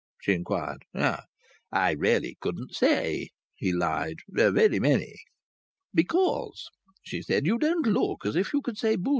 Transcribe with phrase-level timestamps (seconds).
[0.19, 0.83] she inquired.
[1.71, 4.15] "I really couldn't say," he lied.
[4.29, 5.13] "Very many."
[5.93, 6.69] "Because,"
[7.03, 9.09] she said, "you don't look as if you could say 'Bo!'